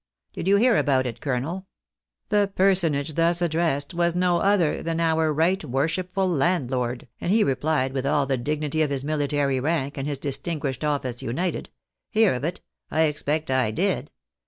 Did 0.33 0.47
you 0.47 0.55
hear 0.55 0.77
about 0.77 1.05
it, 1.05 1.21
colonel?' 1.21 1.67
The 2.29 2.51
personage 2.55 3.13
thus 3.13 3.39
addressed 3.39 3.93
was 3.93 4.15
no 4.15 4.39
other 4.39 4.81
than 4.81 4.99
our 4.99 5.31
right 5.31 5.63
worshipful 5.63 6.27
landlord, 6.27 7.07
and 7.19 7.31
he 7.31 7.43
rephed 7.45 7.91
with 7.93 8.07
all 8.07 8.25
the 8.25 8.35
dignity 8.35 8.81
of 8.81 8.89
his 8.89 9.03
miUtary 9.03 9.61
rank, 9.61 9.99
and 9.99 10.07
his 10.07 10.17
distinguished 10.17 10.83
office 10.83 11.21
united,' 11.21 11.69
Hear 12.13 12.33
of 12.33 12.43
it? 12.43 12.61
I 12.89 13.01
expect 13.03 13.51
I 13.51 13.69
did. 13.69 14.09